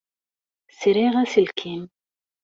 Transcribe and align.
Sriɣ 0.79 1.13
aselkim. 1.23 1.83